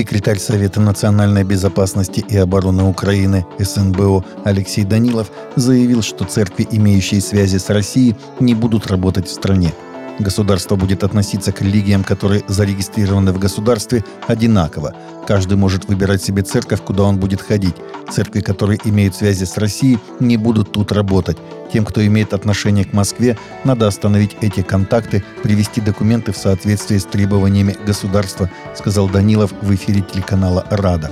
Секретарь 0.00 0.38
Совета 0.38 0.80
национальной 0.80 1.44
безопасности 1.44 2.24
и 2.26 2.34
обороны 2.38 2.84
Украины 2.84 3.44
СНБО 3.58 4.24
Алексей 4.46 4.82
Данилов 4.82 5.30
заявил, 5.56 6.00
что 6.00 6.24
церкви, 6.24 6.66
имеющие 6.70 7.20
связи 7.20 7.58
с 7.58 7.68
Россией, 7.68 8.16
не 8.40 8.54
будут 8.54 8.86
работать 8.86 9.28
в 9.28 9.30
стране. 9.30 9.74
Государство 10.20 10.76
будет 10.76 11.02
относиться 11.02 11.50
к 11.50 11.62
религиям, 11.62 12.04
которые 12.04 12.42
зарегистрированы 12.46 13.32
в 13.32 13.38
государстве, 13.38 14.04
одинаково. 14.28 14.94
Каждый 15.26 15.56
может 15.56 15.86
выбирать 15.86 16.22
себе 16.22 16.42
церковь, 16.42 16.82
куда 16.82 17.04
он 17.04 17.18
будет 17.18 17.40
ходить. 17.40 17.74
Церкви, 18.10 18.40
которые 18.40 18.78
имеют 18.84 19.14
связи 19.16 19.44
с 19.44 19.56
Россией, 19.56 19.98
не 20.20 20.36
будут 20.36 20.72
тут 20.72 20.92
работать. 20.92 21.38
Тем, 21.72 21.86
кто 21.86 22.04
имеет 22.06 22.34
отношение 22.34 22.84
к 22.84 22.92
Москве, 22.92 23.38
надо 23.64 23.86
остановить 23.86 24.36
эти 24.42 24.60
контакты, 24.60 25.24
привести 25.42 25.80
документы 25.80 26.32
в 26.32 26.36
соответствии 26.36 26.98
с 26.98 27.06
требованиями 27.06 27.74
государства, 27.86 28.50
сказал 28.76 29.08
Данилов 29.08 29.52
в 29.62 29.74
эфире 29.74 30.02
телеканала 30.02 30.66
«Рада». 30.68 31.10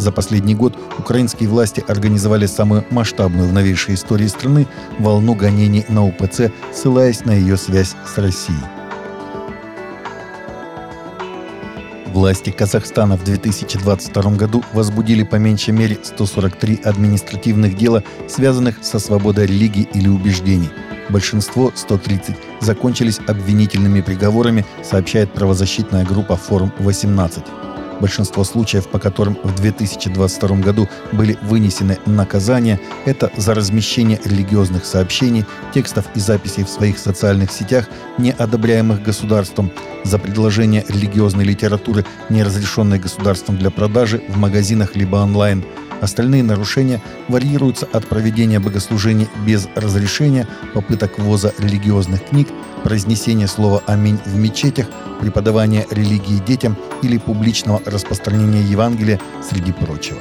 За 0.00 0.12
последний 0.12 0.54
год 0.54 0.78
украинские 0.98 1.50
власти 1.50 1.84
организовали 1.86 2.46
самую 2.46 2.86
масштабную 2.90 3.46
в 3.46 3.52
новейшей 3.52 3.96
истории 3.96 4.28
страны 4.28 4.66
волну 4.98 5.34
гонений 5.34 5.84
на 5.90 6.06
УПЦ, 6.06 6.50
ссылаясь 6.72 7.26
на 7.26 7.32
ее 7.32 7.58
связь 7.58 7.94
с 8.06 8.16
Россией. 8.16 8.56
Власти 12.06 12.48
Казахстана 12.48 13.18
в 13.18 13.24
2022 13.24 14.36
году 14.36 14.64
возбудили 14.72 15.22
по 15.22 15.36
меньшей 15.36 15.74
мере 15.74 15.98
143 16.02 16.80
административных 16.82 17.76
дела, 17.76 18.02
связанных 18.26 18.82
со 18.82 18.98
свободой 18.98 19.46
религии 19.46 19.86
или 19.92 20.08
убеждений. 20.08 20.70
Большинство, 21.10 21.72
130, 21.74 22.36
закончились 22.60 23.20
обвинительными 23.26 24.00
приговорами, 24.00 24.64
сообщает 24.82 25.30
правозащитная 25.34 26.06
группа 26.06 26.36
«Форум-18». 26.36 27.69
Большинство 28.00 28.44
случаев, 28.44 28.88
по 28.88 28.98
которым 28.98 29.38
в 29.42 29.54
2022 29.54 30.56
году 30.56 30.88
были 31.12 31.38
вынесены 31.42 31.98
наказания, 32.06 32.80
это 33.04 33.30
за 33.36 33.54
размещение 33.54 34.18
религиозных 34.24 34.84
сообщений, 34.84 35.44
текстов 35.74 36.06
и 36.14 36.20
записей 36.20 36.64
в 36.64 36.70
своих 36.70 36.98
социальных 36.98 37.52
сетях, 37.52 37.88
не 38.18 38.32
одобряемых 38.32 39.02
государством, 39.02 39.70
за 40.02 40.18
предложение 40.18 40.84
религиозной 40.88 41.44
литературы, 41.44 42.06
не 42.30 42.42
разрешенной 42.42 42.98
государством 42.98 43.58
для 43.58 43.70
продажи 43.70 44.22
в 44.28 44.38
магазинах 44.38 44.96
либо 44.96 45.16
онлайн– 45.16 45.64
Остальные 46.00 46.42
нарушения 46.42 47.02
варьируются 47.28 47.86
от 47.92 48.06
проведения 48.06 48.58
богослужений 48.58 49.28
без 49.46 49.68
разрешения, 49.74 50.48
попыток 50.72 51.18
ввоза 51.18 51.52
религиозных 51.58 52.24
книг, 52.24 52.48
произнесения 52.82 53.46
слова 53.46 53.82
«Аминь» 53.86 54.18
в 54.24 54.36
мечетях, 54.36 54.86
преподавания 55.20 55.86
религии 55.90 56.44
детям 56.46 56.76
или 57.02 57.18
публичного 57.18 57.80
распространения 57.86 58.62
Евангелия, 58.62 59.20
среди 59.48 59.72
прочего. 59.72 60.18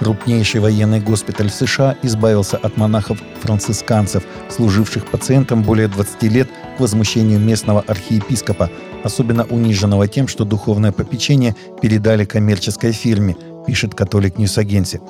Крупнейший 0.00 0.60
военный 0.60 1.00
госпиталь 1.00 1.48
США 1.48 1.96
избавился 2.02 2.58
от 2.58 2.76
монахов-францисканцев, 2.76 4.24
служивших 4.50 5.06
пациентам 5.06 5.62
более 5.62 5.88
20 5.88 6.22
лет 6.24 6.50
к 6.76 6.80
возмущению 6.80 7.38
местного 7.38 7.82
архиепископа, 7.86 8.70
особенно 9.02 9.44
униженного 9.44 10.08
тем, 10.08 10.28
что 10.28 10.44
духовное 10.44 10.92
попечение 10.92 11.56
передали 11.80 12.24
коммерческой 12.24 12.92
фирме, 12.92 13.36
пишет 13.66 13.94
Catholic 13.94 14.36
News 14.36 14.58
Agency. 14.58 15.00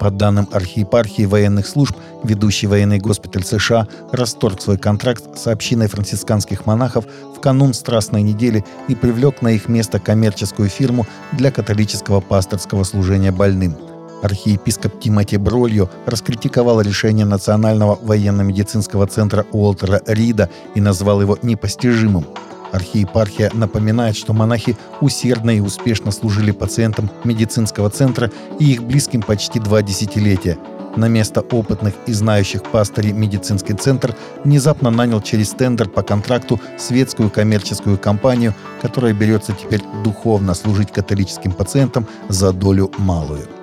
По 0.00 0.10
данным 0.10 0.48
архиепархии 0.52 1.24
военных 1.24 1.66
служб, 1.66 1.96
ведущий 2.22 2.68
военный 2.68 2.98
госпиталь 2.98 3.44
США 3.44 3.88
расторг 4.12 4.60
свой 4.60 4.78
контракт 4.78 5.36
с 5.36 5.46
общиной 5.48 5.88
францисканских 5.88 6.66
монахов 6.66 7.04
в 7.36 7.40
канун 7.40 7.74
Страстной 7.74 8.22
недели 8.22 8.64
и 8.86 8.94
привлек 8.94 9.42
на 9.42 9.48
их 9.48 9.68
место 9.68 9.98
коммерческую 9.98 10.68
фирму 10.68 11.06
для 11.32 11.50
католического 11.50 12.20
пасторского 12.20 12.84
служения 12.84 13.32
больным. 13.32 13.76
Архиепископ 14.22 15.00
Тимоти 15.00 15.36
Брольо 15.36 15.88
раскритиковал 16.06 16.80
решение 16.80 17.24
Национального 17.24 17.98
военно-медицинского 18.00 19.06
центра 19.06 19.46
Уолтера 19.52 20.02
Рида 20.06 20.48
и 20.74 20.80
назвал 20.80 21.20
его 21.20 21.38
непостижимым. 21.42 22.26
Архиепархия 22.72 23.50
напоминает, 23.54 24.16
что 24.16 24.32
монахи 24.32 24.76
усердно 25.00 25.50
и 25.50 25.60
успешно 25.60 26.10
служили 26.10 26.50
пациентам 26.50 27.10
медицинского 27.24 27.90
центра 27.90 28.30
и 28.58 28.72
их 28.72 28.82
близким 28.82 29.22
почти 29.22 29.60
два 29.60 29.82
десятилетия. 29.82 30.58
На 30.96 31.06
место 31.06 31.42
опытных 31.42 31.94
и 32.06 32.12
знающих 32.12 32.62
пастырей 32.62 33.12
медицинский 33.12 33.74
центр 33.74 34.16
внезапно 34.44 34.90
нанял 34.90 35.20
через 35.20 35.50
тендер 35.50 35.88
по 35.88 36.02
контракту 36.02 36.60
светскую 36.76 37.30
коммерческую 37.30 37.98
компанию, 37.98 38.54
которая 38.82 39.12
берется 39.12 39.52
теперь 39.52 39.82
духовно 40.02 40.54
служить 40.54 40.90
католическим 40.90 41.52
пациентам 41.52 42.06
за 42.28 42.52
долю 42.52 42.90
малую. 42.98 43.57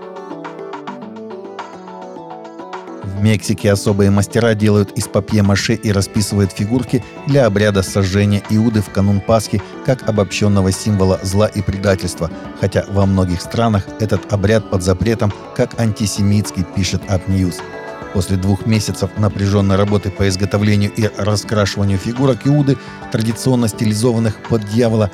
В 3.15 3.23
Мексике 3.23 3.71
особые 3.71 4.11
мастера 4.11 4.55
делают 4.55 4.91
из 4.97 5.07
папье-маше 5.07 5.75
и 5.75 5.93
расписывают 5.93 6.51
фигурки 6.51 7.01
для 7.27 7.45
обряда 7.45 7.81
сожжения 7.81 8.43
Иуды 8.49 8.81
в 8.81 8.89
канун 8.89 9.21
Пасхи 9.21 9.61
как 9.85 10.09
обобщенного 10.09 10.73
символа 10.73 11.21
зла 11.23 11.47
и 11.47 11.61
предательства, 11.61 12.29
хотя 12.59 12.83
во 12.89 13.05
многих 13.05 13.41
странах 13.41 13.87
этот 14.01 14.33
обряд 14.33 14.69
под 14.69 14.83
запретом 14.83 15.31
как 15.55 15.79
антисемитский, 15.79 16.65
пишет 16.75 17.03
News. 17.27 17.55
После 18.13 18.35
двух 18.35 18.65
месяцев 18.65 19.09
напряженной 19.17 19.77
работы 19.77 20.11
по 20.11 20.27
изготовлению 20.27 20.91
и 20.91 21.09
раскрашиванию 21.17 21.97
фигурок 21.97 22.45
Иуды, 22.45 22.77
традиционно 23.13 23.69
стилизованных 23.69 24.43
под 24.43 24.65
дьявола, 24.65 25.09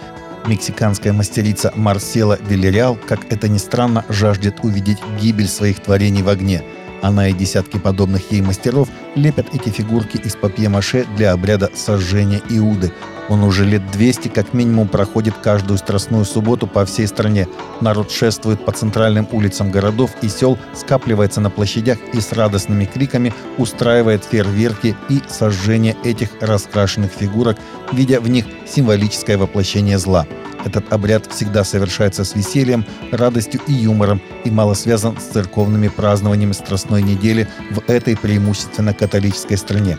мексиканская 0.48 1.14
мастерица 1.14 1.72
Марсела 1.76 2.40
Вильяреал, 2.42 2.98
как 3.08 3.32
это 3.32 3.48
ни 3.48 3.60
странно, 3.60 4.04
жаждет 4.10 4.56
увидеть 4.64 4.98
гибель 5.22 5.48
своих 5.48 5.82
творений 5.84 6.24
в 6.24 6.30
огне– 6.30 6.64
она 7.02 7.30
и 7.30 7.34
десятки 7.34 7.78
подобных 7.78 8.32
ей 8.32 8.42
мастеров 8.42 8.88
лепят 9.16 9.48
эти 9.54 9.70
фигурки 9.70 10.18
из 10.18 10.36
папье-маше 10.36 11.06
для 11.18 11.32
обряда 11.32 11.70
сожжения 11.74 12.42
Иуды. 12.50 12.92
Он 13.30 13.44
уже 13.44 13.66
лет 13.66 13.82
200 13.92 14.28
как 14.28 14.54
минимум 14.54 14.88
проходит 14.88 15.36
каждую 15.42 15.78
страстную 15.78 16.26
субботу 16.26 16.68
по 16.68 16.86
всей 16.86 17.08
стране. 17.08 17.48
Народ 17.80 18.12
шествует 18.12 18.66
по 18.66 18.72
центральным 18.72 19.28
улицам 19.32 19.72
городов 19.72 20.12
и 20.22 20.28
сел, 20.28 20.58
скапливается 20.74 21.40
на 21.40 21.50
площадях 21.50 21.98
и 22.14 22.20
с 22.20 22.34
радостными 22.34 22.86
криками 22.86 23.34
устраивает 23.58 24.26
фейерверки 24.26 24.96
и 25.10 25.22
сожжение 25.30 25.96
этих 26.04 26.30
раскрашенных 26.42 27.12
фигурок, 27.12 27.58
видя 27.94 28.20
в 28.20 28.30
них 28.30 28.46
символическое 28.68 29.38
воплощение 29.38 29.98
зла. 29.98 30.28
Этот 30.66 30.92
обряд 30.94 31.32
всегда 31.32 31.64
совершается 31.64 32.24
с 32.24 32.36
весельем, 32.36 32.86
радостью 33.12 33.62
и 33.68 33.74
юмором 33.74 34.22
и 34.46 34.52
мало 34.52 34.74
связан 34.74 35.18
с 35.18 35.34
церковными 35.34 35.88
празднованиями 35.88 36.54
Страстной 36.54 37.02
недели 37.02 37.48
в 37.72 37.90
этой 37.90 38.16
преимущественно 38.16 38.94
католической 38.94 39.56
стране. 39.56 39.98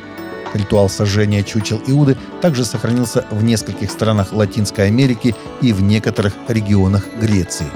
Ритуал 0.55 0.89
сожжения 0.89 1.43
чучел 1.43 1.83
Иуды 1.87 2.17
также 2.41 2.65
сохранился 2.65 3.25
в 3.31 3.43
нескольких 3.43 3.91
странах 3.91 4.33
Латинской 4.33 4.87
Америки 4.87 5.35
и 5.63 5.73
в 5.73 5.83
некоторых 5.83 6.35
регионах 6.49 7.07
Греции. 7.21 7.67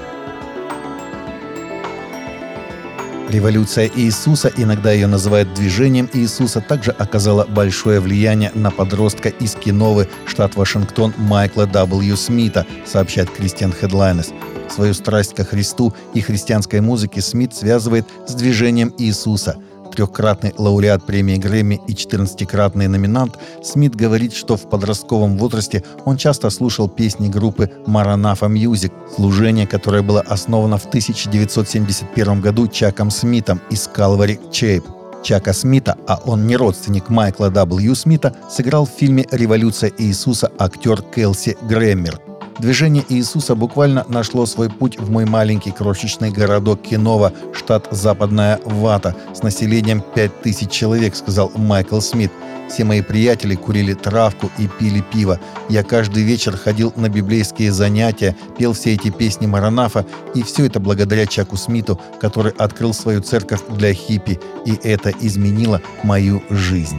Революция 3.28 3.90
Иисуса, 3.92 4.52
иногда 4.56 4.92
ее 4.92 5.08
называют 5.08 5.52
движением 5.52 6.08
Иисуса, 6.12 6.60
также 6.60 6.92
оказала 6.92 7.44
большое 7.44 7.98
влияние 7.98 8.52
на 8.54 8.70
подростка 8.70 9.30
из 9.30 9.56
Киновы, 9.56 10.08
штат 10.26 10.54
Вашингтон, 10.54 11.12
Майкла 11.16 11.66
W. 11.66 12.16
Смита, 12.16 12.64
сообщает 12.84 13.28
Кристиан 13.30 13.72
Хедлайнес. 13.72 14.32
Свою 14.70 14.94
страсть 14.94 15.34
ко 15.34 15.44
Христу 15.44 15.92
и 16.14 16.20
христианской 16.20 16.80
музыке 16.80 17.20
Смит 17.20 17.52
связывает 17.52 18.06
с 18.28 18.34
движением 18.34 18.94
Иисуса– 18.96 19.56
трехкратный 19.96 20.54
лауреат 20.56 21.04
премии 21.04 21.36
Грэмми 21.36 21.80
и 21.88 21.92
14-кратный 21.92 22.86
номинант, 22.86 23.36
Смит 23.64 23.96
говорит, 23.96 24.34
что 24.34 24.56
в 24.56 24.68
подростковом 24.68 25.38
возрасте 25.38 25.82
он 26.04 26.16
часто 26.16 26.50
слушал 26.50 26.88
песни 26.88 27.28
группы 27.28 27.70
Maranatha 27.86 28.48
Music, 28.48 28.92
служение, 29.14 29.66
которое 29.66 30.02
было 30.02 30.20
основано 30.20 30.78
в 30.78 30.86
1971 30.86 32.40
году 32.40 32.68
Чаком 32.68 33.10
Смитом 33.10 33.60
из 33.70 33.88
Calvary 33.88 34.38
Чейп. 34.52 34.84
Чака 35.22 35.52
Смита, 35.52 35.96
а 36.06 36.20
он 36.24 36.46
не 36.46 36.56
родственник 36.56 37.08
Майкла 37.08 37.50
W. 37.50 37.94
Смита, 37.96 38.36
сыграл 38.48 38.86
в 38.86 38.90
фильме 38.90 39.26
«Революция 39.32 39.90
Иисуса» 39.98 40.52
актер 40.56 41.02
Келси 41.02 41.56
Грэммер. 41.62 42.35
Движение 42.58 43.04
Иисуса 43.10 43.54
буквально 43.54 44.06
нашло 44.08 44.46
свой 44.46 44.70
путь 44.70 44.98
в 44.98 45.10
мой 45.10 45.26
маленький 45.26 45.72
крошечный 45.72 46.30
городок 46.30 46.80
Кинова, 46.80 47.32
штат 47.52 47.88
Западная 47.90 48.60
Вата, 48.64 49.14
с 49.34 49.42
населением 49.42 50.02
5000 50.14 50.70
человек, 50.70 51.16
сказал 51.16 51.52
Майкл 51.54 52.00
Смит. 52.00 52.32
Все 52.70 52.84
мои 52.84 53.02
приятели 53.02 53.54
курили 53.54 53.92
травку 53.92 54.50
и 54.58 54.66
пили 54.66 55.00
пиво. 55.12 55.38
Я 55.68 55.84
каждый 55.84 56.22
вечер 56.22 56.56
ходил 56.56 56.92
на 56.96 57.08
библейские 57.10 57.72
занятия, 57.72 58.34
пел 58.58 58.72
все 58.72 58.94
эти 58.94 59.10
песни 59.10 59.46
Маранафа, 59.46 60.06
и 60.34 60.42
все 60.42 60.64
это 60.64 60.80
благодаря 60.80 61.26
Чаку 61.26 61.56
Смиту, 61.56 62.00
который 62.20 62.52
открыл 62.52 62.94
свою 62.94 63.20
церковь 63.20 63.60
для 63.68 63.92
хиппи, 63.92 64.40
и 64.64 64.74
это 64.82 65.10
изменило 65.20 65.80
мою 66.02 66.42
жизнь. 66.48 66.98